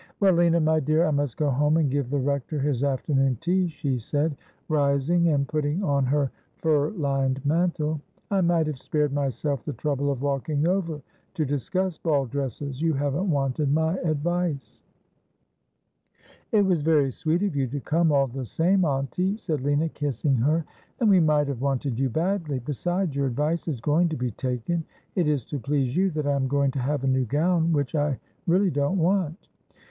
Well, 0.19 0.33
Lina, 0.33 0.59
my 0.59 0.79
dear, 0.79 1.05
I 1.05 1.11
must 1.11 1.37
go 1.37 1.51
home 1.51 1.77
and 1.77 1.87
give 1.87 2.09
the 2.09 2.17
Rector 2.17 2.57
his 2.59 2.83
afternoon 2.83 3.37
tea.' 3.39 3.67
she 3.67 3.99
said, 3.99 4.35
rising 4.67 5.27
and 5.27 5.47
putting 5.47 5.83
on 5.83 6.05
her 6.05 6.31
fur 6.57 6.89
lined 6.89 7.45
mantle.' 7.45 8.01
I 8.31 8.41
might 8.41 8.65
have 8.65 8.79
spared 8.79 9.13
myself 9.13 9.63
the 9.63 9.73
trouble 9.73 10.11
of 10.11 10.23
walking 10.23 10.67
over 10.67 11.03
to 11.35 11.45
discuss 11.45 11.99
the 11.99 12.09
ball 12.09 12.25
dresses. 12.25 12.81
You 12.81 12.95
haven't 12.95 13.29
wanted 13.29 13.71
my 13.71 13.95
ad 13.99 14.21
vice.' 14.23 14.81
'It 16.51 16.65
was 16.65 16.81
very 16.81 17.11
sweet 17.11 17.43
of 17.43 17.55
you 17.55 17.67
to 17.67 17.79
come 17.79 18.11
all 18.11 18.25
the 18.25 18.47
same, 18.47 18.83
auntie,' 18.83 19.37
said 19.37 19.61
Lina, 19.61 19.87
kissing 19.89 20.37
her,' 20.37 20.65
and 20.99 21.11
we 21.11 21.19
might 21.19 21.47
have 21.47 21.61
wanted 21.61 21.99
you 21.99 22.09
badly. 22.09 22.57
Besides, 22.57 23.15
your 23.15 23.27
advice 23.27 23.67
is 23.67 23.79
going 23.79 24.09
to 24.09 24.17
be 24.17 24.31
taken. 24.31 24.83
It 25.15 25.27
is 25.27 25.45
to 25.45 25.59
please 25.59 25.95
you 25.95 26.09
that 26.09 26.25
I 26.25 26.33
am 26.33 26.47
going 26.47 26.71
to 26.71 26.79
have 26.79 27.03
a 27.03 27.07
new 27.07 27.25
gown— 27.25 27.71
which 27.71 27.93
I 27.93 28.19
really 28.47 28.71
don't 28.71 28.97
want.' 28.97 29.47